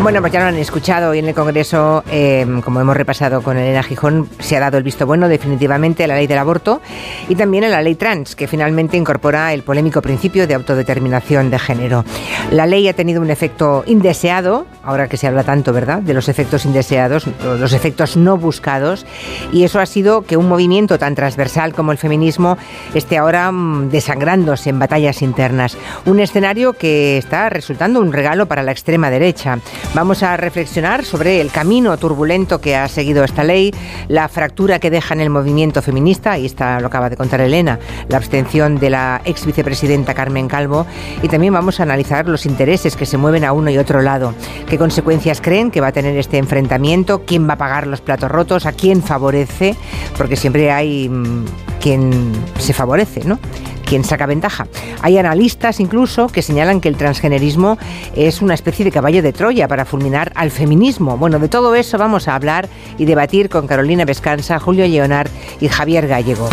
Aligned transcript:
Bueno, 0.00 0.20
pues 0.20 0.32
ya 0.32 0.40
lo 0.40 0.46
han 0.46 0.56
escuchado 0.56 1.12
y 1.12 1.18
en 1.18 1.26
el 1.26 1.34
Congreso, 1.34 2.04
em, 2.10 2.62
como 2.62 2.80
hemos 2.80 2.96
repasado 2.96 3.42
con 3.42 3.58
Elena 3.58 3.82
Gijón, 3.82 4.28
se 4.38 4.56
ha 4.56 4.60
dado 4.60 4.78
el 4.78 4.84
visto 4.84 5.06
bueno 5.06 5.28
definitivamente 5.28 6.04
a 6.04 6.06
la 6.06 6.14
ley 6.14 6.28
del 6.28 6.38
aborto 6.38 6.80
y 7.28 7.34
también 7.34 7.64
a 7.64 7.68
la 7.68 7.82
ley 7.82 7.96
trans, 7.96 8.36
que 8.36 8.46
finalmente 8.46 8.96
incorpora 8.96 9.52
el 9.52 9.64
polémico 9.64 10.00
principio 10.00 10.46
de 10.46 10.54
autodeterminación 10.54 11.50
de 11.50 11.58
género. 11.58 12.04
La 12.52 12.64
ley 12.64 12.88
ha 12.88 12.94
tenido 12.94 13.20
un 13.20 13.28
efecto 13.28 13.82
indeseado, 13.86 14.66
ahora 14.84 15.08
que 15.08 15.16
se 15.16 15.26
habla 15.26 15.42
tanto, 15.42 15.72
¿verdad?, 15.72 15.98
de 15.98 16.14
los 16.14 16.28
efectos 16.28 16.64
indeseados, 16.64 17.26
los 17.42 17.72
efectos 17.72 18.16
no 18.16 18.38
buscados, 18.38 19.04
y 19.52 19.64
eso 19.64 19.80
ha 19.80 19.86
sido 19.86 20.22
que 20.22 20.36
un 20.36 20.48
movimiento 20.48 20.98
tan 20.98 21.16
transversal 21.16 21.74
como 21.74 21.90
el 21.90 21.98
feminismo 21.98 22.56
esté 22.94 23.18
ahora 23.18 23.50
mm, 23.50 23.90
desangrándose 23.90 24.70
en 24.70 24.78
batallas 24.78 25.22
internas. 25.22 25.76
Un 26.06 26.20
escenario 26.20 26.72
que 26.72 27.18
está 27.18 27.50
resultando 27.50 28.00
un 28.00 28.12
regalo 28.12 28.46
para 28.46 28.62
la 28.62 28.70
extrema 28.70 29.10
derecha. 29.10 29.58
Vamos 29.94 30.22
a 30.22 30.36
reflexionar 30.36 31.04
sobre 31.04 31.40
el 31.40 31.50
camino 31.50 31.96
turbulento 31.96 32.60
que 32.60 32.76
ha 32.76 32.88
seguido 32.88 33.24
esta 33.24 33.42
ley, 33.42 33.72
la 34.06 34.28
fractura 34.28 34.78
que 34.78 34.90
deja 34.90 35.14
en 35.14 35.20
el 35.20 35.30
movimiento 35.30 35.80
feminista, 35.82 36.38
y 36.38 36.46
está 36.46 36.78
lo 36.78 36.88
acaba 36.88 37.08
de 37.08 37.16
contar 37.16 37.40
Elena, 37.40 37.78
la 38.08 38.18
abstención 38.18 38.78
de 38.78 38.90
la 38.90 39.22
ex 39.24 39.46
vicepresidenta 39.46 40.14
Carmen 40.14 40.46
Calvo, 40.46 40.86
y 41.22 41.28
también 41.28 41.54
vamos 41.54 41.80
a 41.80 41.84
analizar 41.84 42.28
los 42.28 42.44
intereses 42.44 42.96
que 42.96 43.06
se 43.06 43.16
mueven 43.16 43.44
a 43.44 43.52
uno 43.52 43.70
y 43.70 43.78
otro 43.78 44.02
lado, 44.02 44.34
qué 44.68 44.76
consecuencias 44.78 45.40
creen 45.40 45.70
que 45.70 45.80
va 45.80 45.88
a 45.88 45.92
tener 45.92 46.16
este 46.18 46.36
enfrentamiento, 46.36 47.22
quién 47.24 47.48
va 47.48 47.54
a 47.54 47.58
pagar 47.58 47.86
los 47.86 48.02
platos 48.02 48.30
rotos, 48.30 48.66
a 48.66 48.72
quién 48.72 49.02
favorece, 49.02 49.74
porque 50.16 50.36
siempre 50.36 50.70
hay 50.70 51.08
mm, 51.08 51.44
quien 51.80 52.32
se 52.58 52.74
favorece, 52.74 53.24
¿no? 53.24 53.38
Quien 53.88 54.04
saca 54.04 54.26
ventaja. 54.26 54.66
Hay 55.02 55.18
analistas 55.18 55.80
incluso 55.80 56.28
que 56.28 56.42
señalan 56.42 56.80
que 56.80 56.88
el 56.88 56.96
transgenerismo 56.96 57.78
es 58.14 58.42
una 58.42 58.54
especie 58.54 58.84
de 58.84 58.92
caballo 58.92 59.22
de 59.22 59.32
Troya 59.32 59.66
para 59.66 59.84
fulminar 59.84 60.30
al 60.34 60.50
feminismo. 60.50 61.16
Bueno, 61.16 61.38
de 61.38 61.48
todo 61.48 61.74
eso 61.74 61.96
vamos 61.98 62.28
a 62.28 62.34
hablar 62.34 62.68
y 62.98 63.06
debatir 63.06 63.48
con 63.48 63.66
Carolina 63.66 64.04
Vescanza, 64.04 64.58
Julio 64.60 64.86
Leonard 64.86 65.30
y 65.60 65.68
Javier 65.68 66.06
Gallego. 66.06 66.48